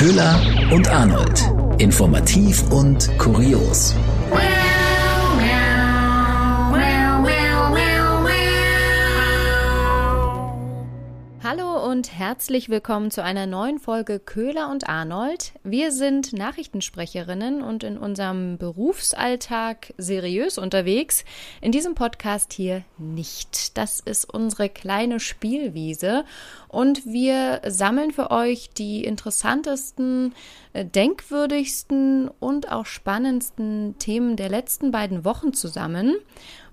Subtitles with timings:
[0.00, 1.42] Köhler und Arnold.
[1.76, 3.94] Informativ und kurios.
[12.00, 15.52] Und herzlich willkommen zu einer neuen Folge Köhler und Arnold.
[15.64, 21.26] Wir sind Nachrichtensprecherinnen und in unserem Berufsalltag seriös unterwegs.
[21.60, 23.76] In diesem Podcast hier nicht.
[23.76, 26.24] Das ist unsere kleine Spielwiese
[26.68, 30.34] und wir sammeln für euch die interessantesten,
[30.72, 36.16] äh, denkwürdigsten und auch spannendsten Themen der letzten beiden Wochen zusammen.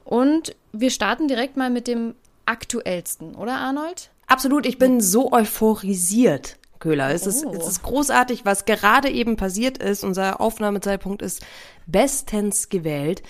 [0.05, 2.15] Und wir starten direkt mal mit dem
[2.45, 4.09] aktuellsten, oder Arnold?
[4.27, 6.57] Absolut, ich bin so euphorisiert.
[6.79, 7.09] Köhler.
[7.11, 7.53] Es, ist, Oh.
[7.53, 10.03] es ist großartig, was gerade eben passiert ist.
[10.03, 11.43] Unser Aufnahmezeitpunkt ist
[11.87, 13.23] bestens gewählt,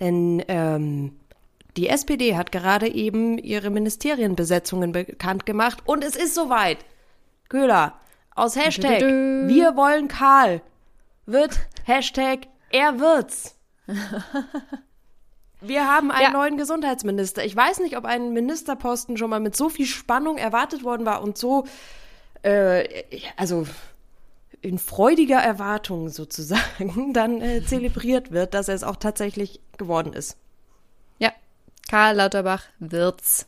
[0.00, 1.16] denn ähm,
[1.76, 6.78] die SPD hat gerade eben ihre Ministerienbesetzungen bekannt gemacht und es ist soweit.
[7.50, 8.00] Köhler,
[8.34, 9.48] aus Hashtag Dü-dü-dü.
[9.48, 10.62] Wir wollen Karl
[11.26, 13.54] wird Hashtag Er wird's.
[15.66, 16.30] Wir haben einen Ja.
[16.30, 17.44] neuen Gesundheitsminister.
[17.44, 21.22] Ich weiß nicht, ob ein Ministerposten schon mal mit so viel Spannung erwartet worden war
[21.22, 21.64] und so,
[22.42, 23.02] äh,
[23.36, 23.66] also
[24.60, 30.36] in freudiger Erwartung sozusagen dann äh, zelebriert wird, dass er es auch tatsächlich geworden ist.
[31.18, 31.32] Ja,
[31.88, 33.46] Karl Lauterbach wird's.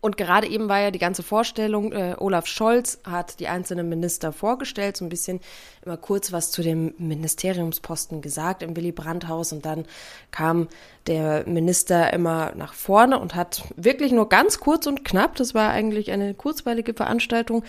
[0.00, 4.32] Und gerade eben war ja die ganze Vorstellung, äh, Olaf Scholz hat die einzelnen Minister
[4.32, 5.40] vorgestellt, so ein bisschen
[5.84, 9.86] immer kurz was zu dem Ministeriumsposten gesagt im Willy Brandt-Haus und dann
[10.30, 10.68] kam
[11.06, 15.70] der Minister immer nach vorne und hat wirklich nur ganz kurz und knapp, das war
[15.70, 17.64] eigentlich eine kurzweilige Veranstaltung,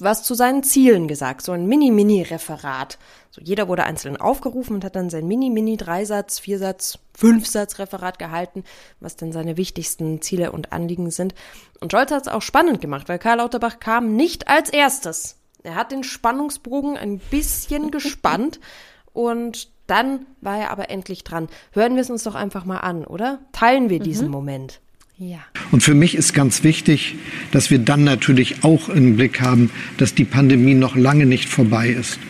[0.00, 2.98] was zu seinen Zielen gesagt, so ein Mini-Mini-Referat.
[3.34, 8.62] So jeder wurde einzeln aufgerufen und hat dann sein Mini-Mini-Dreisatz, Viersatz, Fünfsatz-Referat gehalten,
[9.00, 11.34] was dann seine wichtigsten Ziele und Anliegen sind.
[11.80, 15.36] Und Scholz hat es auch spannend gemacht, weil Karl Lauterbach kam nicht als erstes.
[15.64, 18.60] Er hat den Spannungsbogen ein bisschen gespannt
[19.12, 21.48] und dann war er aber endlich dran.
[21.72, 23.40] Hören wir es uns doch einfach mal an, oder?
[23.50, 24.80] Teilen wir diesen Moment.
[25.18, 25.40] Ja.
[25.72, 27.16] Und für mich ist ganz wichtig,
[27.50, 31.88] dass wir dann natürlich auch im Blick haben, dass die Pandemie noch lange nicht vorbei
[31.88, 32.20] ist.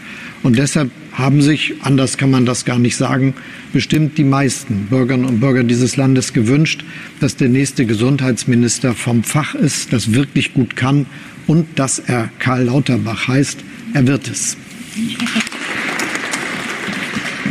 [0.44, 3.32] Und deshalb haben sich, anders kann man das gar nicht sagen,
[3.72, 6.84] bestimmt die meisten Bürgerinnen und Bürger dieses Landes gewünscht,
[7.18, 11.06] dass der nächste Gesundheitsminister vom Fach ist, das wirklich gut kann
[11.46, 13.58] und dass er Karl Lauterbach heißt.
[13.94, 14.58] Er wird es.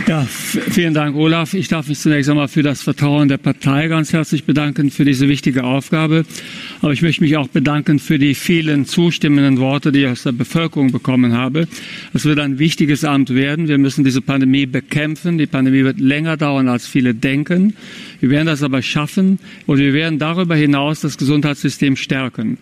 [0.05, 1.53] Ja, vielen Dank, Olaf.
[1.53, 5.29] Ich darf mich zunächst einmal für das Vertrauen der Partei ganz herzlich bedanken für diese
[5.29, 6.25] wichtige Aufgabe.
[6.81, 10.33] Aber ich möchte mich auch bedanken für die vielen zustimmenden Worte, die ich aus der
[10.33, 11.69] Bevölkerung bekommen habe.
[12.13, 13.69] Es wird ein wichtiges Amt werden.
[13.69, 15.37] Wir müssen diese Pandemie bekämpfen.
[15.37, 17.73] Die Pandemie wird länger dauern, als viele denken.
[18.19, 22.57] Wir werden das aber schaffen und wir werden darüber hinaus das Gesundheitssystem stärken.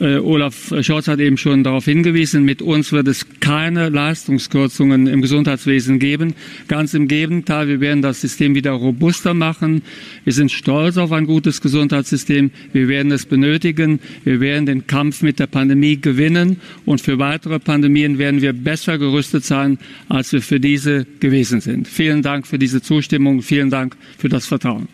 [0.00, 5.22] Äh, Olaf Scholz hat eben schon darauf hingewiesen, mit uns wird es keine Leistungskürzungen im
[5.22, 6.34] Gesundheitswesen geben.
[6.68, 9.82] Ganz im Gegenteil, wir werden das System wieder robuster machen.
[10.24, 12.50] Wir sind stolz auf ein gutes Gesundheitssystem.
[12.72, 14.00] Wir werden es benötigen.
[14.24, 16.60] Wir werden den Kampf mit der Pandemie gewinnen.
[16.84, 19.78] Und für weitere Pandemien werden wir besser gerüstet sein,
[20.08, 21.88] als wir für diese gewesen sind.
[21.88, 23.42] Vielen Dank für diese Zustimmung.
[23.42, 24.88] Vielen Dank für das Vertrauen.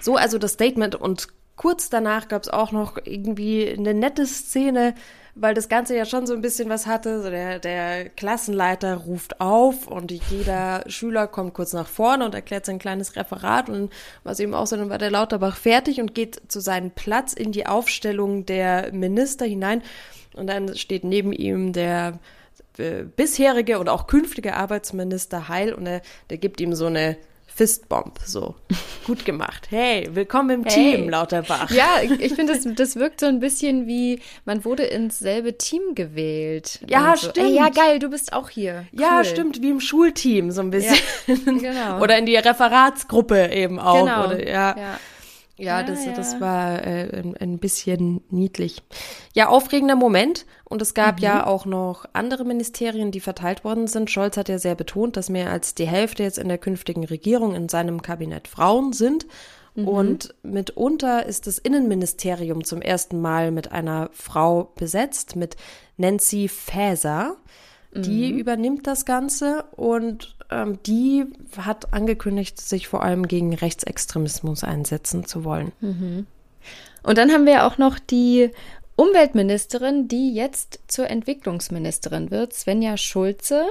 [0.00, 4.94] So also das Statement und kurz danach gab es auch noch irgendwie eine nette Szene,
[5.34, 7.22] weil das Ganze ja schon so ein bisschen was hatte.
[7.22, 12.66] So der, der Klassenleiter ruft auf und jeder Schüler kommt kurz nach vorne und erklärt
[12.66, 13.92] sein kleines Referat und
[14.24, 17.52] was eben auch so, dann war der Lauterbach fertig und geht zu seinem Platz in
[17.52, 19.82] die Aufstellung der Minister hinein
[20.34, 22.18] und dann steht neben ihm der
[22.78, 27.16] äh, bisherige und auch künftige Arbeitsminister Heil und er, der gibt ihm so eine
[27.56, 28.54] Fistbomb, so.
[29.06, 29.68] Gut gemacht.
[29.70, 30.74] Hey, willkommen im Hey.
[30.96, 31.70] Team, Lauterbach.
[31.70, 35.56] Ja, ich, ich finde, das, das wirkt so ein bisschen wie, man wurde ins selbe
[35.56, 36.80] Team gewählt.
[36.86, 37.46] Ja, so, stimmt.
[37.46, 38.84] Ey, ja, geil, du bist auch hier.
[38.92, 39.24] Ja, Cool.
[39.24, 40.98] stimmt, wie im Schulteam, so ein bisschen.
[41.26, 42.02] genau.
[42.02, 44.04] Oder in die Referatsgruppe eben auch.
[44.04, 44.26] Genau.
[44.26, 44.76] Oder, ja.
[44.76, 45.00] ja.
[45.56, 46.12] Ja, Ja, das, ja.
[46.12, 48.82] das war äh, ein, ein bisschen niedlich.
[49.34, 50.46] Ja, aufregender Moment.
[50.64, 54.10] Und es gab ja auch noch andere Ministerien, die verteilt worden sind.
[54.10, 57.54] Scholz hat ja sehr betont, dass mehr als die Hälfte jetzt in der künftigen Regierung
[57.54, 59.26] in seinem Kabinett Frauen sind.
[59.76, 65.56] Und mitunter ist das Innenministerium zum ersten Mal mit einer Frau besetzt, mit
[65.98, 67.36] Nancy Faeser.
[67.94, 71.24] Die übernimmt das Ganze und ähm, die
[71.56, 75.72] hat angekündigt, sich vor allem gegen Rechtsextremismus einsetzen zu wollen.
[77.02, 78.50] Und dann haben wir auch noch die
[78.96, 83.66] Umweltministerin, die jetzt zur Entwicklungsministerin wird, Svenja Schulze.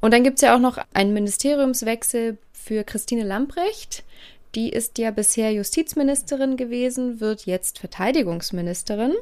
[0.00, 4.04] Und dann gibt es ja auch noch einen Ministeriumswechsel für Christine Lamprecht.
[4.54, 9.12] Die ist ja bisher Justizministerin gewesen, wird jetzt Verteidigungsministerin.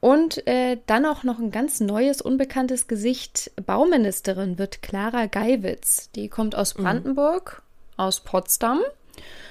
[0.00, 3.50] Und äh, dann auch noch ein ganz neues, unbekanntes Gesicht.
[3.66, 6.10] Bauministerin wird Clara Geiwitz.
[6.14, 6.82] Die kommt aus Mhm.
[6.84, 7.62] Brandenburg,
[7.96, 8.80] aus Potsdam.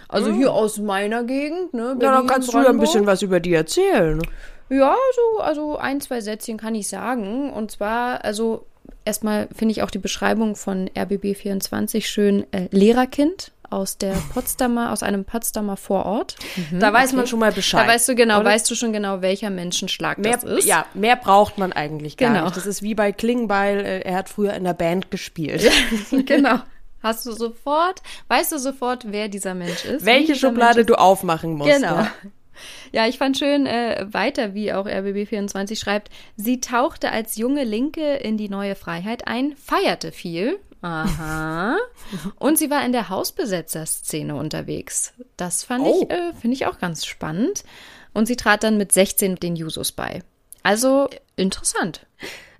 [0.07, 1.73] Also hier aus meiner Gegend.
[1.73, 1.97] Ne?
[2.01, 2.87] Ja, dann kannst du ja ein Brandenburg.
[2.87, 4.21] bisschen was über die erzählen.
[4.69, 7.51] Ja, so, also ein, zwei Sätzchen kann ich sagen.
[7.51, 8.65] Und zwar, also
[9.03, 12.45] erstmal finde ich auch die Beschreibung von RBB24 schön.
[12.53, 16.35] Äh, Lehrerkind aus der Potsdamer, aus einem Potsdamer Vorort.
[16.71, 17.83] Da weiß man schon mal Bescheid.
[17.87, 18.45] Da weißt du genau, oder?
[18.49, 20.65] weißt du schon genau, welcher Menschenschlag Mehr, das ist.
[20.67, 22.45] ja, mehr braucht man eigentlich gar Genau.
[22.45, 22.57] nicht.
[22.57, 25.69] Das ist wie bei Klingbeil, äh, er hat früher in der Band gespielt.
[26.25, 26.59] genau.
[27.03, 30.05] Hast du sofort, weißt du sofort, wer dieser Mensch ist?
[30.05, 31.71] Welche Schublade Mensch du aufmachen musst.
[31.71, 31.95] Genau.
[31.95, 32.11] Ja.
[32.91, 38.15] Ja, ich fand schön äh, weiter, wie auch RBB24 schreibt, sie tauchte als junge Linke
[38.15, 40.57] in die neue Freiheit ein, feierte viel.
[40.81, 41.77] Aha.
[42.39, 45.13] Und sie war in der Hausbesetzerszene unterwegs.
[45.35, 46.01] Das fand Oh.
[46.03, 47.63] ich, äh, finde ich auch ganz spannend.
[48.13, 50.23] Und sie trat dann mit 16 den Jusos bei.
[50.63, 52.05] Also interessant.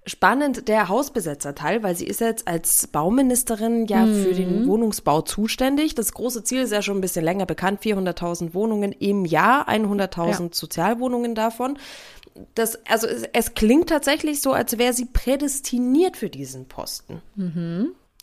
[0.06, 5.96] Spannend der Hausbesetzerteil, weil sie ist jetzt als Bauministerin ja für den Wohnungsbau zuständig.
[5.96, 10.28] Das große Ziel ist ja schon ein bisschen länger bekannt, 400.000 Wohnungen im Jahr, 100.000
[10.44, 10.50] Ja.
[10.54, 11.78] Sozialwohnungen davon.
[12.56, 17.22] Das, also es, es klingt tatsächlich so, als wäre sie prädestiniert für diesen Posten.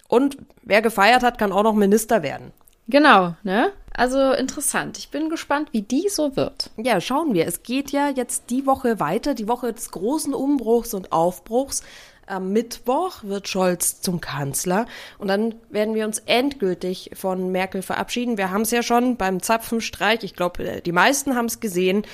[0.08, 2.52] Und wer gefeiert hat, kann auch noch Minister werden.
[2.88, 3.72] Genau, ne?
[3.96, 4.98] Also interessant.
[4.98, 6.70] Ich bin gespannt, wie die so wird.
[6.76, 7.46] Ja, schauen wir.
[7.46, 11.82] Es geht ja jetzt die Woche weiter, die Woche des großen Umbruchs und Aufbruchs.
[12.26, 14.86] Am Mittwoch wird Scholz zum Kanzler
[15.18, 18.38] und dann werden wir uns endgültig von Merkel verabschieden.
[18.38, 22.06] Wir haben es ja schon beim Zapfenstreich, ich glaube, die meisten haben es gesehen.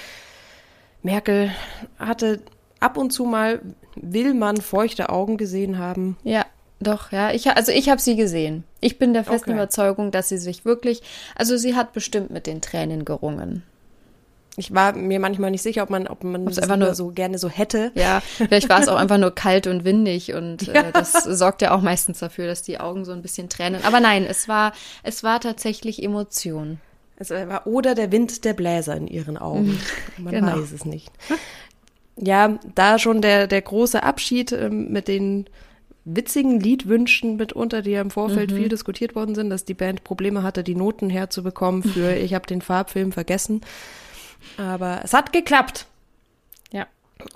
[1.03, 1.53] Merkel
[1.99, 2.43] hatte
[2.81, 3.63] ab und zu mal,
[3.95, 6.17] will man feuchte Augen gesehen haben.
[6.25, 6.45] Ja,
[6.81, 7.31] doch, ja.
[7.33, 8.65] Ich, also ich habe sie gesehen.
[8.81, 9.59] Ich bin der festen Okay.
[9.59, 11.03] Überzeugung, dass sie sich wirklich,
[11.37, 13.63] also sie hat bestimmt mit den Tränen gerungen.
[14.57, 17.09] Ich war mir manchmal nicht sicher, ob man, ob man Ob's das einfach nur so
[17.11, 17.93] gerne so hätte.
[17.95, 21.71] Ja, vielleicht war es auch einfach nur kalt und windig und äh, das sorgt ja
[21.71, 23.85] auch meistens dafür, dass die Augen so ein bisschen tränen.
[23.85, 24.73] Aber nein, es war,
[25.03, 26.81] es war tatsächlich Emotion.
[27.17, 29.79] Es war oder der Wind der Bläser in ihren Augen.
[30.19, 30.59] Man Genau.
[30.59, 31.11] weiß es nicht.
[32.17, 35.47] Ja, da schon der, der große Abschied ähm, mit den
[36.17, 40.43] witzigen Liedwünschen mitunter, die ja im Vorfeld viel diskutiert worden sind, dass die Band Probleme
[40.43, 43.61] hatte, die Noten herzubekommen für Ich habe den Farbfilm vergessen.
[44.57, 45.87] Aber es hat geklappt.
[46.73, 46.87] Ja.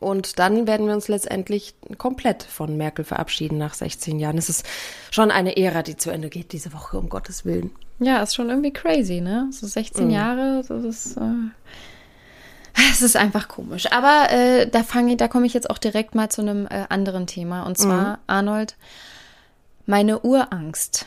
[0.00, 4.38] Und dann werden wir uns letztendlich komplett von Merkel verabschieden nach 16 Jahren.
[4.38, 4.66] Es ist
[5.10, 7.70] schon eine Ära, die zu Ende geht diese Woche, um Gottes Willen.
[7.98, 9.48] Ja, ist schon irgendwie crazy, ne?
[9.52, 11.20] So 16 Jahre, so ist, äh,
[12.90, 13.90] es ist einfach komisch.
[13.92, 16.84] Aber äh, da fange ich, da komme ich jetzt auch direkt mal zu einem äh,
[16.88, 17.62] anderen Thema.
[17.64, 18.76] Und zwar, Arnold,
[19.86, 21.06] meine Urangst.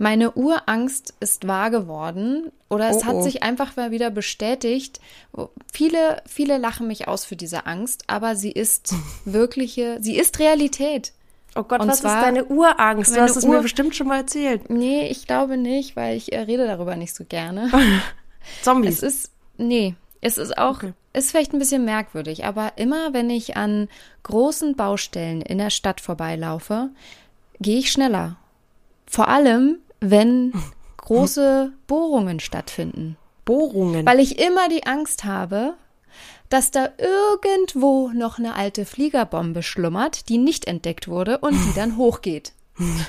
[0.00, 3.22] Meine Urangst ist wahr geworden oder es Oh, hat oh.
[3.22, 5.00] sich einfach mal wieder bestätigt.
[5.72, 8.94] Viele, viele lachen mich aus für diese Angst, aber sie ist
[9.24, 11.12] wirkliche, sie ist Realität.
[11.56, 13.16] Oh Gott, Und was zwar ist deine Urangst?
[13.16, 14.70] Du hast es mir Ur- bestimmt schon mal erzählt.
[14.70, 17.68] Nee, ich glaube nicht, weil ich äh, rede darüber nicht so gerne.
[18.62, 19.02] Zombies.
[19.02, 20.92] Es ist, nee, es ist auch, Okay.
[21.12, 23.88] ist vielleicht ein bisschen merkwürdig, aber immer wenn ich an
[24.22, 26.90] großen Baustellen in der Stadt vorbeilaufe,
[27.60, 28.36] gehe ich schneller.
[29.06, 30.52] Vor allem, wenn
[30.98, 33.16] große Bohrungen stattfinden.
[33.44, 34.04] Bohrungen.
[34.06, 35.74] Weil ich immer die Angst habe,
[36.50, 41.96] dass da irgendwo noch eine alte Fliegerbombe schlummert, die nicht entdeckt wurde und die dann
[41.96, 42.52] hochgeht.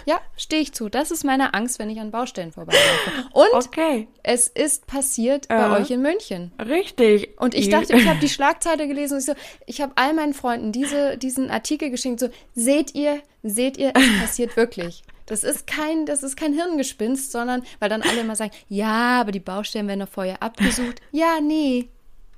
[0.06, 0.90] Ja, stehe ich zu.
[0.90, 3.12] Das ist meine Angst, wenn ich an Baustellen vorbeilaufe.
[3.34, 5.56] Und okay, es ist passiert Äh.
[5.58, 6.52] bei euch in München.
[6.60, 7.40] richtig.
[7.40, 9.34] Und ich dachte, ich habe die Schlagzeile gelesen und ich so,
[9.68, 14.20] ich habe all meinen Freunden diese, diesen Artikel geschenkt, so, seht ihr, seht ihr, es
[14.22, 15.04] passiert wirklich.
[15.28, 19.32] Das ist kein, das ist kein Hirngespinst, sondern, weil dann alle immer sagen, ja, aber
[19.32, 21.02] die Baustellen werden doch vorher abgesucht.
[21.12, 21.88] Ja, nee.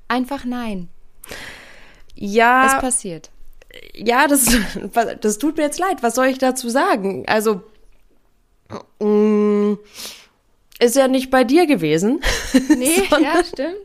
[0.09, 0.89] Einfach nein.
[1.29, 1.33] Es
[2.15, 3.30] ja, passiert.
[3.93, 4.55] Ja, das,
[5.21, 6.01] das tut mir jetzt leid.
[6.01, 7.25] Was soll ich dazu sagen?
[7.27, 7.61] Also,
[8.99, 9.73] mm,
[10.79, 12.21] ist ja nicht bei dir gewesen.
[12.69, 13.77] Nee, ja, stimmt.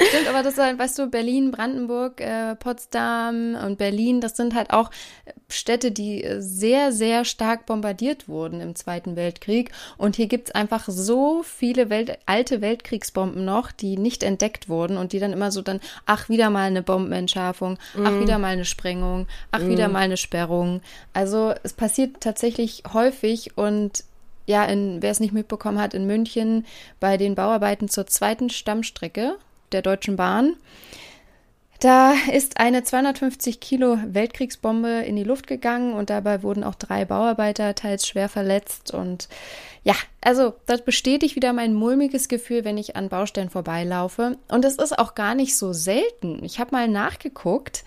[0.00, 4.54] Stimmt, aber das ist halt, weißt du, Berlin, Brandenburg, äh, Potsdam und Berlin, das sind
[4.54, 4.90] halt auch
[5.48, 9.72] Städte, die äh, sehr, sehr stark bombardiert wurden im Zweiten Weltkrieg.
[9.96, 15.12] Und hier gibt's einfach so viele Welt alte Weltkriegsbomben noch, die nicht entdeckt wurden und
[15.12, 19.26] die dann immer so dann, ach, wieder mal eine Bombenentschärfung, ach, wieder mal eine Sprengung,
[19.50, 20.80] ach, wieder mal eine Sperrung.
[21.12, 24.04] Also es passiert tatsächlich häufig und
[24.46, 26.64] ja, in, wer es nicht mitbekommen hat, in München
[27.00, 29.36] bei den Bauarbeiten zur zweiten Stammstrecke
[29.72, 30.56] der Deutschen Bahn.
[31.80, 37.04] Da ist eine 250 Kilo Weltkriegsbombe in die Luft gegangen und dabei wurden auch drei
[37.04, 38.92] Bauarbeiter teils schwer verletzt.
[38.92, 39.28] Und
[39.84, 44.38] ja, also das bestätigt wieder mein mulmiges Gefühl, wenn ich an Baustellen vorbeilaufe.
[44.48, 46.44] Und es ist auch gar nicht so selten.
[46.44, 47.84] Ich habe mal nachgeguckt.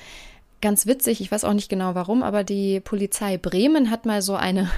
[0.61, 4.35] ganz witzig, ich weiß auch nicht genau warum, aber die Polizei Bremen hat mal so
[4.35, 4.69] eine,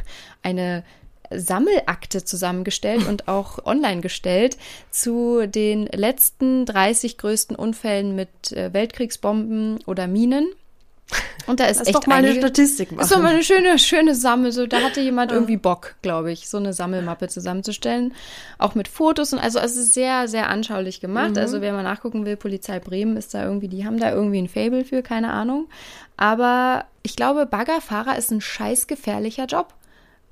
[0.41, 0.83] eine
[1.39, 4.57] Sammelakte zusammengestellt und auch online gestellt
[4.91, 10.47] zu den letzten 30 größten Unfällen mit äh, Weltkriegsbomben oder Minen.
[11.45, 13.03] Und da ist Lass echt doch mal einige, eine Statistik machen.
[13.03, 14.51] Ist doch mal eine schöne, schöne Sammel.
[14.51, 18.13] So, da hatte jemand irgendwie Bock, glaube ich, so eine Sammelmappe zusammenzustellen.
[18.57, 21.31] Auch mit Fotos und also es ist sehr, sehr anschaulich gemacht.
[21.31, 21.37] Mhm.
[21.37, 24.47] Also wer mal nachgucken will, Polizei Bremen ist da irgendwie, die haben da irgendwie ein
[24.47, 25.67] Fable für, keine Ahnung.
[26.15, 29.73] Aber ich glaube, Baggerfahrer ist ein scheiß gefährlicher Job.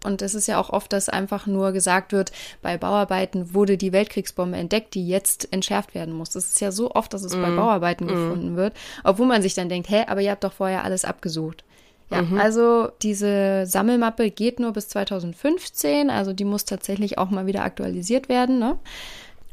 [0.03, 2.31] Und es ist ja auch oft, dass einfach nur gesagt wird,
[2.61, 6.31] bei Bauarbeiten wurde die Weltkriegsbombe entdeckt, die jetzt entschärft werden muss.
[6.31, 7.41] Das ist ja so oft, dass es mm.
[7.41, 7.55] bei mhm.
[7.57, 8.09] Bauarbeiten mm.
[8.09, 11.63] gefunden wird, obwohl man sich dann denkt, hä, aber ihr habt doch vorher alles abgesucht.
[12.11, 12.37] Ja, mhm.
[12.37, 18.27] also diese Sammelmappe geht nur bis 2015, also die muss tatsächlich auch mal wieder aktualisiert
[18.27, 18.59] werden.
[18.59, 18.77] Ne?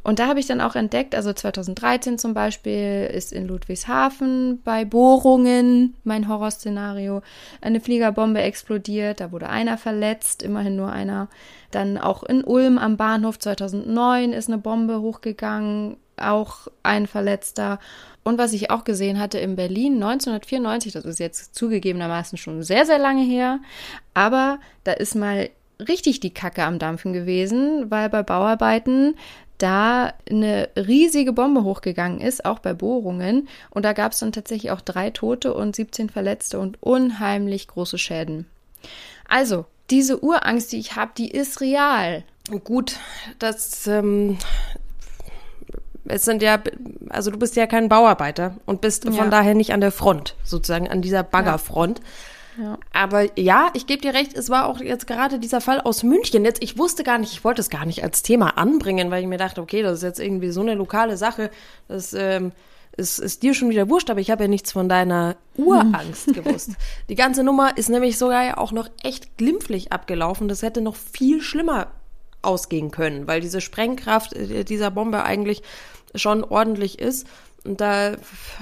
[0.04, 4.84] Und da habe ich dann auch entdeckt, also 2013 zum Beispiel ist in Ludwigshafen bei
[4.84, 7.22] Bohrungen, mein Horrorszenario,
[7.60, 11.28] eine Fliegerbombe explodiert, da wurde einer verletzt, immerhin nur einer.
[11.70, 17.78] Dann auch in Ulm am Bahnhof 2009 ist eine Bombe hochgegangen, auch ein Verletzter.
[18.24, 22.86] Und was ich auch gesehen hatte in Berlin 1994, das ist jetzt zugegebenermaßen schon sehr,
[22.86, 23.60] sehr lange her,
[24.14, 25.50] aber da ist mal
[25.86, 29.14] richtig die Kacke am Dampfen gewesen, weil bei Bauarbeiten
[29.58, 33.48] da eine riesige Bombe hochgegangen ist, auch bei Bohrungen.
[33.70, 37.98] Und da gab es dann tatsächlich auch drei Tote und 17 Verletzte und unheimlich große
[37.98, 38.46] Schäden.
[39.28, 42.24] Also, diese Urangst, die ich habe, die ist real.
[42.64, 42.96] Gut,
[43.38, 44.38] das ähm,
[46.08, 46.58] es sind ja,
[47.10, 49.12] also du bist ja kein Bauarbeiter und bist ja.
[49.12, 51.98] von daher nicht an der Front, sozusagen an dieser Baggerfront.
[51.98, 52.04] Ja.
[52.58, 52.78] Ja.
[52.92, 56.44] Aber ja, ich gebe dir recht, es war auch jetzt gerade dieser Fall aus München.
[56.44, 59.28] Jetzt, ich wusste gar nicht, ich wollte es gar nicht als Thema anbringen, weil ich
[59.28, 61.50] mir dachte, okay, das ist jetzt irgendwie so eine lokale Sache,
[61.86, 62.52] das ähm,
[62.96, 66.72] ist, ist dir schon wieder wurscht, aber ich habe ja nichts von deiner Urangst gewusst.
[67.08, 70.48] Die ganze Nummer ist nämlich sogar ja auch noch echt glimpflich abgelaufen.
[70.48, 71.86] Das hätte noch viel schlimmer
[72.42, 75.62] ausgehen können, weil diese Sprengkraft äh, dieser Bombe eigentlich
[76.14, 77.26] schon ordentlich ist.
[77.64, 78.16] Und da äh,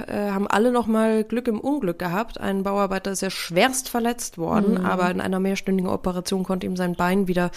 [0.09, 2.41] haben alle nochmal Glück im Unglück gehabt.
[2.41, 4.87] Ein Bauarbeiter ist ja schwerst verletzt worden, mhm.
[4.87, 7.50] aber in einer mehrstündigen Operation konnte ihm sein Bein wieder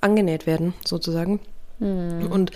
[0.00, 1.40] angenäht werden, sozusagen.
[1.78, 2.26] Mhm.
[2.30, 2.52] Und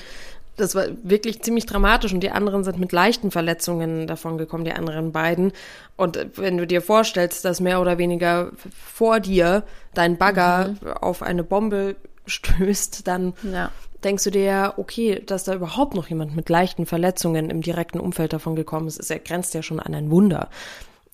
[0.57, 4.73] das war wirklich ziemlich dramatisch und die anderen sind mit leichten Verletzungen davon gekommen, die
[4.73, 5.53] anderen beiden.
[5.97, 9.65] Und wenn du dir vorstellst, dass mehr oder weniger vor dir
[9.95, 10.93] dein Bagger mhm.
[10.93, 13.71] auf eine Bombe stößt, dann ja
[14.05, 17.99] denkst du dir ja, okay, dass da überhaupt noch jemand mit leichten Verletzungen im direkten
[17.99, 20.49] Umfeld davon gekommen ist, ist er grenzt ja schon an ein Wunder.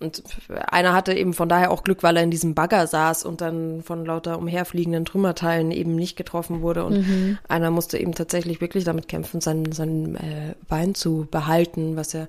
[0.01, 0.23] Und
[0.71, 3.83] einer hatte eben von daher auch Glück, weil er in diesem Bagger saß und dann
[3.83, 6.85] von lauter umherfliegenden Trümmerteilen eben nicht getroffen wurde.
[6.87, 7.39] Und mhm.
[7.49, 12.29] einer musste eben tatsächlich wirklich damit kämpfen, sein, sein äh, Bein zu behalten, was ja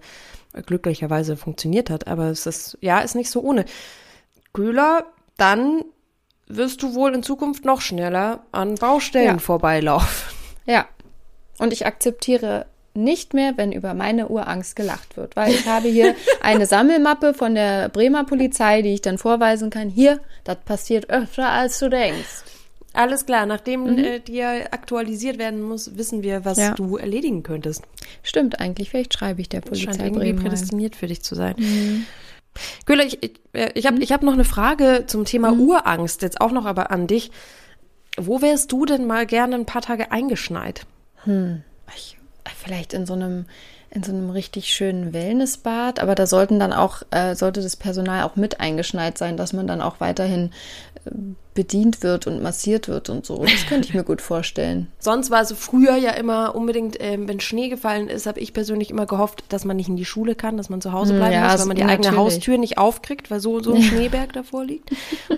[0.66, 2.08] glücklicherweise funktioniert hat.
[2.08, 3.64] Aber es ist, ja, ist nicht so ohne.
[4.52, 5.06] Köhler,
[5.38, 5.86] dann
[6.48, 9.40] wirst du wohl in Zukunft noch schneller an Baustellen ja.
[9.40, 10.41] vorbeilaufen.
[10.66, 10.88] Ja.
[11.58, 16.16] Und ich akzeptiere nicht mehr, wenn über meine Urangst gelacht wird, weil ich habe hier
[16.42, 19.90] eine Sammelmappe von der Bremer Polizei, die ich dann vorweisen kann.
[19.90, 22.44] Hier, das passiert öfter, als du denkst.
[22.94, 23.98] Alles klar, nachdem mhm.
[24.00, 26.74] äh, dir aktualisiert werden muss, wissen wir, was ja.
[26.74, 27.84] du erledigen könntest.
[28.22, 31.56] Stimmt eigentlich, vielleicht schreibe ich der Polizei scheint irgendwie Bremen prädestiniert für dich zu sein.
[31.58, 32.06] Mhm.
[32.86, 34.02] Gülle, ich, ich, äh, ich habe mhm.
[34.02, 35.62] ich hab noch eine Frage zum Thema mhm.
[35.62, 37.32] Urangst, jetzt auch noch aber an dich.
[38.18, 40.86] Wo wärst du denn mal gerne ein paar Tage eingeschneit?
[41.24, 41.64] Hm,
[41.96, 42.18] ich,
[42.56, 43.46] vielleicht in so einem
[43.94, 48.24] in so einem richtig schönen Wellnessbad, aber da sollten dann auch äh, sollte das Personal
[48.24, 50.52] auch mit eingeschneit sein, dass man dann auch weiterhin
[51.06, 51.12] äh,
[51.54, 53.44] bedient wird und massiert wird und so.
[53.44, 54.88] Das könnte ich mir gut vorstellen.
[55.00, 58.90] Sonst war es früher ja immer unbedingt, ähm, wenn Schnee gefallen ist, habe ich persönlich
[58.90, 61.34] immer gehofft, dass man nicht in die Schule kann, dass man zu Hause hm, bleiben
[61.34, 62.08] ja, muss, weil man die natürlich.
[62.08, 64.92] eigene Haustür nicht aufkriegt, weil so, so ein Schneeberg davor liegt.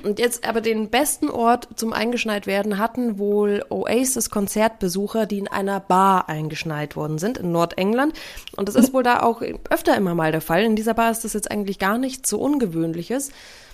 [0.03, 5.79] Und jetzt aber den besten Ort zum eingeschneit werden hatten wohl Oasis-Konzertbesucher, die in einer
[5.79, 8.13] Bar eingeschneit worden sind in Nordengland.
[8.55, 10.63] Und das ist wohl da auch öfter immer mal der Fall.
[10.63, 13.31] In dieser Bar ist das jetzt eigentlich gar nichts so Ungewöhnliches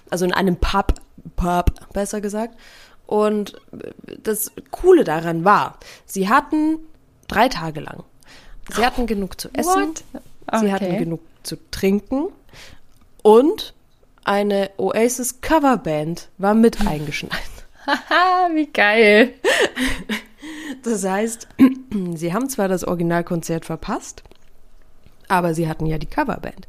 [0.10, 0.96] also in einem Pub,
[1.36, 2.58] Pub besser gesagt.
[3.06, 3.60] Und
[4.24, 6.78] das Coole daran war, sie hatten
[7.28, 8.04] drei Tage lang,
[8.76, 9.94] sie hatten genug zu essen,
[10.48, 10.60] okay.
[10.60, 12.28] sie hatten genug zu trinken
[13.24, 13.74] und
[14.26, 17.42] eine Oasis Coverband war mit eingeschneit.
[17.88, 19.34] Haha, wie geil.
[20.84, 21.48] Das heißt,
[22.16, 24.24] sie haben zwar das Originalkonzert verpasst,
[25.30, 26.68] aber sie hatten ja die Coverband.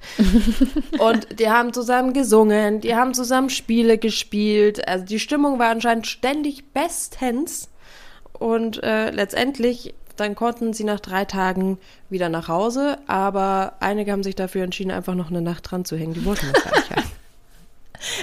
[0.98, 4.86] und die haben zusammen gesungen, die haben zusammen Spiele gespielt.
[4.86, 7.68] Also die Stimmung war anscheinend ständig bestens.
[8.32, 11.78] Und äh, letztendlich, dann konnten sie nach drei Tagen
[12.10, 15.96] wieder nach Hause, aber einige haben sich dafür entschieden, einfach noch eine Nacht dran zu
[15.96, 16.14] hängen.
[16.14, 17.02] Die wollten das gar nicht haben.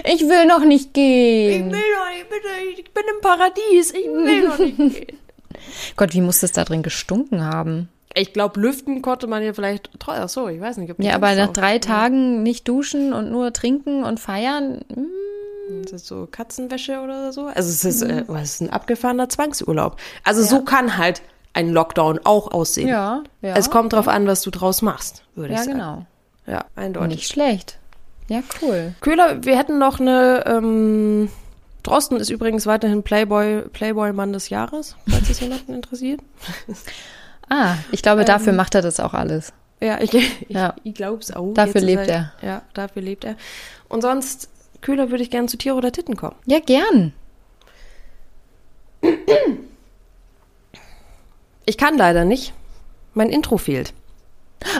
[0.05, 1.67] Ich will noch nicht gehen.
[1.67, 5.17] Ich will noch nicht, bitte, ich bin im Paradies, ich will noch nicht gehen.
[5.95, 7.87] Gott, wie muss das da drin gestunken haben?
[8.17, 9.89] Ich glaube, lüften konnte man ja vielleicht.
[10.05, 13.53] Ach so, ich weiß nicht, ob Ja, aber nach drei Tagen nicht duschen und nur
[13.53, 14.81] trinken und feiern.
[14.93, 17.45] hm, Ist das so Katzenwäsche oder so?
[17.45, 19.97] Also es ist, äh, es ist ein abgefahrener Zwangsurlaub.
[20.23, 21.21] Also so kann halt
[21.53, 22.87] ein Lockdown auch aussehen.
[22.87, 23.55] Ja, ja.
[23.55, 25.77] Es kommt drauf an, was du draus machst, würde Ja, ich sagen.
[25.77, 26.05] genau.
[26.45, 27.17] Ja, eindeutig.
[27.17, 27.77] Nicht schlecht.
[28.29, 28.93] Ja, cool.
[29.01, 30.43] Köhler, wir hätten noch eine.
[30.45, 31.29] Ähm,
[31.83, 36.19] Drosten ist übrigens weiterhin Playboy, Playboy-Mann des Jahres, falls es jemanden interessiert.
[37.49, 39.53] Ah, ich glaube, dafür macht er das auch alles.
[39.79, 40.75] Ja, ich, ich, Ja.
[40.83, 41.53] ich glaube es auch.
[41.53, 42.33] Dafür lebt er.
[42.41, 43.35] Ja, dafür lebt er.
[43.89, 44.49] Und sonst,
[44.81, 46.35] Köhler, würde ich gerne zu Tiere oder Titten kommen.
[46.45, 47.13] Ja, gern.
[51.65, 52.53] Ich kann leider nicht.
[53.13, 53.93] Mein Intro fehlt.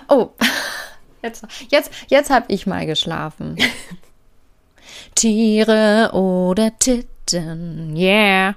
[0.10, 0.30] Oh,
[1.22, 3.58] jetzt, jetzt, jetzt habe ich mal geschlafen.
[5.16, 8.56] Tiere oder Titten, yeah.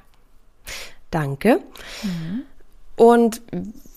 [1.11, 1.61] Danke.
[2.97, 3.41] Und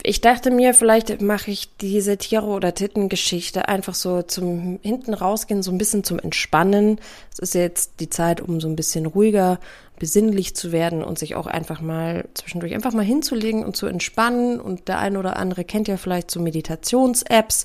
[0.06, 5.64] ich dachte mir, vielleicht mache ich diese Tiere- oder Titten-Geschichte einfach so zum hinten rausgehen,
[5.64, 7.00] so ein bisschen zum Entspannen.
[7.32, 9.60] Es ist jetzt die Zeit, um so ein bisschen ruhiger,
[9.98, 14.60] besinnlich zu werden und sich auch einfach mal zwischendurch einfach mal hinzulegen und zu entspannen.
[14.60, 17.64] Und der eine oder andere kennt ja vielleicht so Meditations-Apps,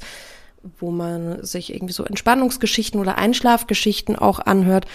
[0.78, 4.86] wo man sich irgendwie so Entspannungsgeschichten oder Einschlafgeschichten auch anhört.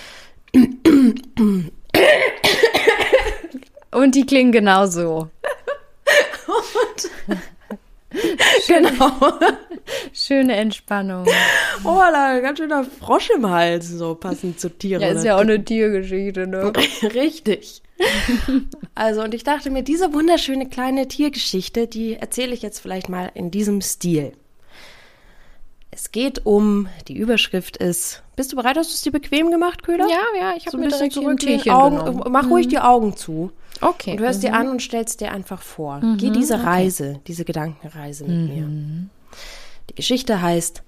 [3.92, 5.30] Und die klingen genauso.
[8.68, 9.12] Genau.
[10.14, 11.26] Schöne Entspannung.
[11.84, 15.02] Oh, da ganz schöner Frosch im Hals, so passend zu Tieren.
[15.02, 16.72] Ja, ist oder ja auch eine Tiergeschichte, ne?
[17.14, 17.82] Richtig.
[18.96, 23.32] Also, und ich dachte mir, diese wunderschöne kleine Tiergeschichte, die erzähle ich jetzt vielleicht mal
[23.34, 24.34] in diesem Stil.
[25.92, 28.78] Es geht um, die Überschrift ist, bist du bereit?
[28.78, 30.08] Hast du es dir bequem gemacht, Köhler?
[30.10, 32.24] Ja, ja, ich habe So mir ein bisschen hier ein zurücklehnen, Tierchen Augen, genommen.
[32.32, 33.52] mach ruhig die Augen zu.
[33.82, 34.12] Okay.
[34.12, 36.02] Und hörst dir an und stellst dir einfach vor.
[36.18, 39.08] Geh diese Reise, diese Gedankenreise mit mir.
[39.90, 40.84] Die Geschichte heißt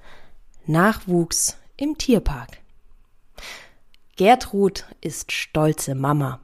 [0.65, 2.59] Nachwuchs im Tierpark.
[4.15, 6.39] Gertrud ist stolze Mama.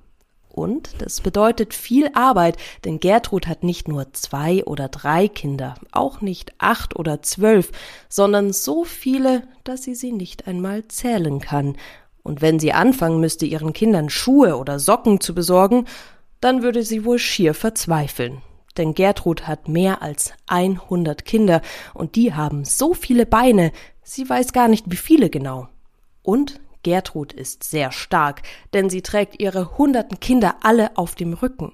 [0.49, 6.19] Und das bedeutet viel Arbeit, denn Gertrud hat nicht nur zwei oder drei Kinder, auch
[6.19, 7.71] nicht acht oder zwölf,
[8.10, 11.77] sondern so viele, dass sie sie nicht einmal zählen kann.
[12.21, 15.86] Und wenn sie anfangen müsste, ihren Kindern Schuhe oder Socken zu besorgen,
[16.41, 18.41] dann würde sie wohl schier verzweifeln.
[18.77, 21.62] Denn Gertrud hat mehr als 100 Kinder
[21.93, 23.71] und die haben so viele Beine,
[24.04, 25.67] sie weiß gar nicht, wie viele genau.
[26.23, 28.41] Und Gertrud ist sehr stark,
[28.73, 31.73] denn sie trägt ihre hunderten Kinder alle auf dem Rücken.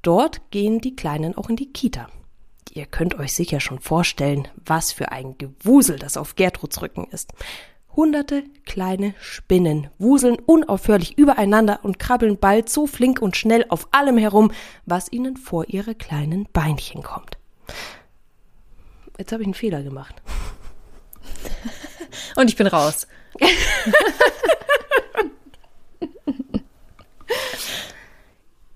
[0.00, 2.08] Dort gehen die Kleinen auch in die Kita.
[2.72, 7.32] Ihr könnt euch sicher schon vorstellen, was für ein Gewusel das auf Gertruds Rücken ist.
[7.94, 14.16] Hunderte kleine Spinnen wuseln unaufhörlich übereinander und krabbeln bald so flink und schnell auf allem
[14.16, 14.50] herum,
[14.86, 17.36] was ihnen vor ihre kleinen Beinchen kommt.
[19.18, 20.22] Jetzt habe ich einen Fehler gemacht.
[22.36, 23.06] Und ich bin raus.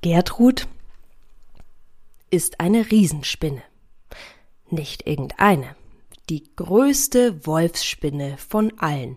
[0.02, 0.68] Gertrud
[2.30, 3.62] ist eine Riesenspinne.
[4.70, 5.74] Nicht irgendeine.
[6.28, 9.16] Die größte Wolfsspinne von allen.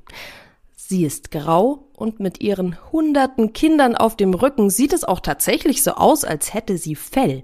[0.76, 5.82] Sie ist grau und mit ihren hunderten Kindern auf dem Rücken sieht es auch tatsächlich
[5.82, 7.44] so aus, als hätte sie Fell.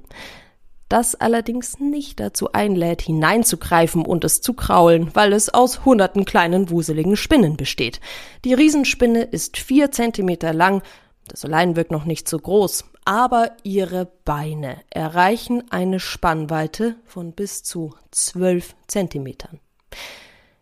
[0.88, 6.70] Das allerdings nicht dazu einlädt, hineinzugreifen und es zu kraulen, weil es aus hunderten kleinen
[6.70, 8.02] wuseligen Spinnen besteht.
[8.44, 10.84] Die Riesenspinne ist vier Zentimeter lang,
[11.28, 17.64] das allein wirkt noch nicht so groß, aber ihre Beine erreichen eine Spannweite von bis
[17.64, 19.60] zu zwölf Zentimetern.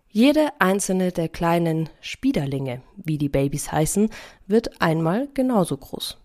[0.10, 4.12] Jede einzelne der kleinen Spiederlinge, wie die Babys heißen,
[4.46, 6.18] wird einmal genauso groß.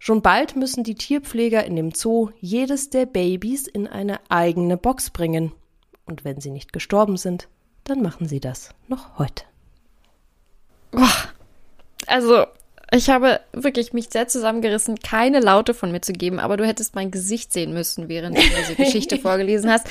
[0.00, 5.10] Schon bald müssen die Tierpfleger in dem Zoo jedes der Babys in eine eigene Box
[5.10, 5.52] bringen.
[6.06, 7.48] Und wenn sie nicht gestorben sind,
[7.84, 9.44] dann machen sie das noch heute.
[12.06, 12.46] Also,
[12.92, 16.94] ich habe wirklich mich sehr zusammengerissen, keine Laute von mir zu geben, aber du hättest
[16.94, 19.86] mein Gesicht sehen müssen, während du diese Geschichte vorgelesen hast.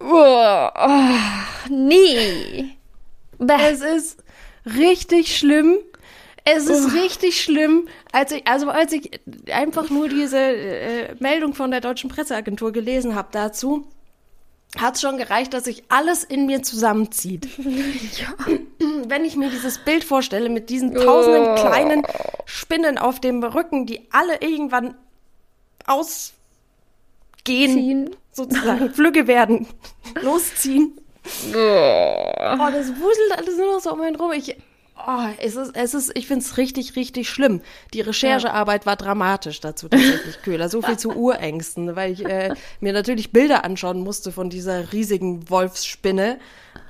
[0.00, 2.76] Oh, oh, nee.
[3.38, 4.24] Es ist
[4.66, 5.76] richtig schlimm.
[6.44, 7.88] Es ist richtig schlimm.
[8.12, 9.10] Als ich, also als ich
[9.50, 13.86] einfach nur diese äh, Meldung von der deutschen Presseagentur gelesen habe dazu,
[14.78, 17.48] hat es schon gereicht, dass sich alles in mir zusammenzieht.
[19.06, 22.02] Wenn ich mir dieses Bild vorstelle mit diesen tausenden kleinen
[22.44, 24.94] Spinnen auf dem Rücken, die alle irgendwann
[25.86, 26.34] ausgehen,
[27.46, 28.16] Ziehen.
[28.32, 29.66] sozusagen, Flügge werden,
[30.22, 30.98] losziehen.
[31.50, 34.32] Oh, das wuselt alles nur noch so um einen rum.
[34.32, 34.56] Ich,
[34.96, 37.60] Oh, es ist, es ist, ich finde es richtig, richtig schlimm.
[37.92, 40.68] Die Recherchearbeit war dramatisch dazu tatsächlich, Köhler.
[40.68, 45.50] So viel zu Urängsten, weil ich äh, mir natürlich Bilder anschauen musste von dieser riesigen
[45.50, 46.38] Wolfsspinne.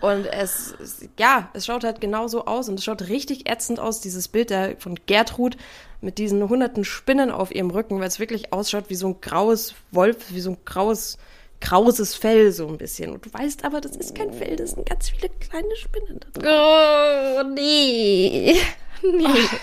[0.03, 4.01] Und es, es, ja, es schaut halt genauso aus und es schaut richtig ätzend aus,
[4.01, 5.57] dieses Bild der, von Gertrud
[6.03, 9.75] mit diesen hunderten Spinnen auf ihrem Rücken, weil es wirklich ausschaut wie so ein graues
[9.93, 11.17] Wolf, wie so ein graues
[11.65, 13.13] krauses Fell so ein bisschen.
[13.13, 16.29] Und du weißt aber, das ist kein Fell, das sind ganz viele kleine Spinnen da
[16.41, 17.49] drin.
[17.49, 18.57] Oh, nee.
[19.03, 19.25] Nee.
[19.27, 19.59] Oh,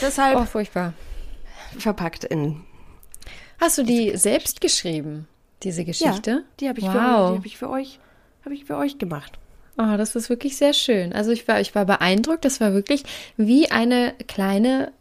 [0.00, 0.92] deshalb oh, furchtbar.
[1.78, 2.64] verpackt in.
[3.60, 5.26] Hast du die selbst geschrieben,
[5.62, 6.30] diese Geschichte?
[6.30, 6.92] Ja, die habe ich, wow.
[6.92, 7.98] für, hab ich für euch,
[8.44, 9.38] habe ich für euch gemacht.
[9.78, 11.12] Oh, das ist wirklich sehr schön.
[11.12, 12.44] Also ich war, ich war beeindruckt.
[12.44, 13.04] Das war wirklich
[13.36, 14.92] wie eine kleine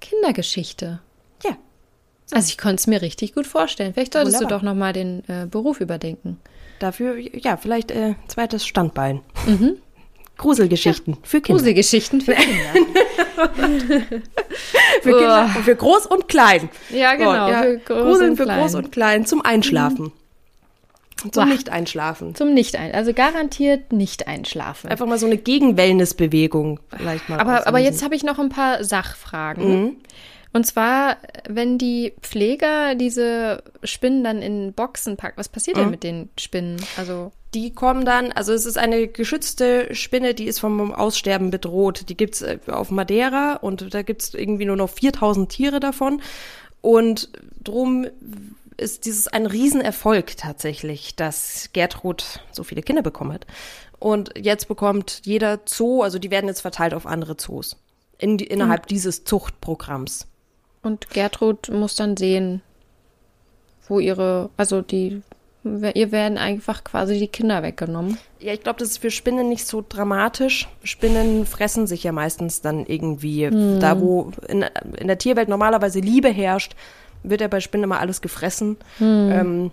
[0.00, 1.00] Kindergeschichte.
[1.44, 1.56] Ja,
[2.32, 3.94] also ich konnte es mir richtig gut vorstellen.
[3.94, 4.58] Vielleicht solltest Wunderbar.
[4.58, 6.38] du doch nochmal den äh, Beruf überdenken.
[6.78, 9.20] Dafür, ja, vielleicht äh, zweites Standbein.
[9.46, 9.76] Mhm.
[10.38, 11.20] Gruselgeschichten ja.
[11.22, 11.58] für Kinder.
[11.58, 12.72] Gruselgeschichten für Kinder.
[15.02, 16.68] für Kinder und für groß und klein.
[16.90, 17.48] Ja, genau.
[17.48, 20.12] ja, für Gruseln für groß und klein zum Einschlafen.
[21.24, 21.32] Mhm.
[21.32, 22.34] Zum Nicht-Einschlafen.
[22.34, 24.90] Zum Nicht-Ein, also garantiert nicht einschlafen.
[24.90, 27.38] Einfach mal so eine Gegenwellness-Bewegung vielleicht mal.
[27.38, 29.82] Aber, aber jetzt habe ich noch ein paar Sachfragen.
[29.82, 29.96] Mhm.
[30.52, 31.16] Und zwar,
[31.48, 35.80] wenn die Pfleger diese Spinnen dann in Boxen packen, was passiert mhm.
[35.80, 36.76] denn mit den Spinnen?
[36.96, 42.08] Also die kommen dann, also es ist eine geschützte Spinne, die ist vom Aussterben bedroht.
[42.08, 46.22] Die gibt's äh, auf Madeira und da gibt's irgendwie nur noch 4000 Tiere davon.
[46.80, 47.30] Und
[47.62, 48.06] drum
[48.76, 53.46] ist dieses ein Riesenerfolg tatsächlich, dass Gertrud so viele Kinder bekommen hat.
[53.98, 57.76] Und jetzt bekommt jeder Zoo, also die werden jetzt verteilt auf andere Zoos
[58.18, 58.88] in die, innerhalb mhm.
[58.88, 60.26] dieses Zuchtprogramms.
[60.82, 62.60] Und Gertrud muss dann sehen,
[63.88, 65.22] wo ihre, also die,
[65.64, 68.18] ihr werden einfach quasi die Kinder weggenommen.
[68.40, 70.68] Ja, ich glaube, das ist für Spinnen nicht so dramatisch.
[70.82, 73.78] Spinnen fressen sich ja meistens dann irgendwie hm.
[73.78, 74.64] da, wo in,
[74.98, 76.74] in, der Tierwelt normalerweise Liebe herrscht,
[77.22, 78.76] wird ja bei Spinnen immer alles gefressen.
[78.98, 79.30] Hm.
[79.32, 79.70] Ähm,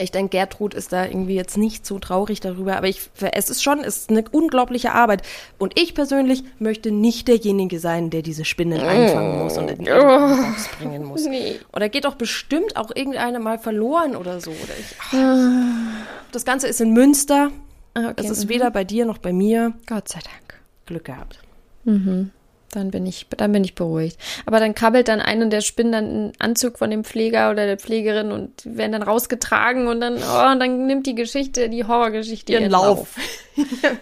[0.00, 3.62] ich denke, Gertrud ist da irgendwie jetzt nicht so traurig darüber, aber ich, es ist
[3.62, 5.22] schon, es ist eine unglaubliche Arbeit.
[5.58, 9.90] Und ich persönlich möchte nicht derjenige sein, der diese Spinnen einfangen muss und in die
[9.90, 11.24] Box bringen muss.
[11.26, 11.56] Nee.
[11.72, 14.50] Oder geht doch bestimmt auch irgendeine mal verloren oder so.
[14.50, 17.50] Oder ich, ach, das Ganze ist in Münster.
[17.94, 18.14] Ah, okay.
[18.16, 18.50] Es ist mhm.
[18.50, 19.74] weder bei dir noch bei mir.
[19.86, 20.60] Gott sei Dank.
[20.86, 21.40] Glück gehabt.
[21.84, 22.30] Mhm.
[22.72, 24.18] Dann bin ich, dann bin ich beruhigt.
[24.44, 27.78] Aber dann krabbelt dann einer der Spinnen dann einen Anzug von dem Pfleger oder der
[27.78, 32.52] Pflegerin und werden dann rausgetragen und dann, oh, und dann nimmt die Geschichte, die Horrorgeschichte
[32.52, 33.16] ihren, ihren Lauf.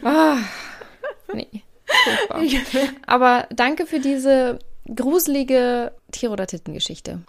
[0.02, 0.38] ah,
[1.33, 1.62] nee.
[3.07, 4.59] Aber danke für diese
[4.94, 7.20] gruselige Tier- oder Tittengeschichte.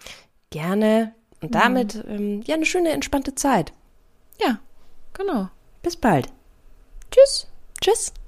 [0.50, 1.14] Gerne.
[1.40, 2.10] Und damit, mhm.
[2.10, 3.72] ähm, ja, eine schöne, entspannte Zeit.
[4.40, 4.58] Ja,
[5.14, 5.48] genau.
[5.82, 6.28] Bis bald.
[7.10, 7.46] Tschüss.
[7.80, 8.12] Tschüss.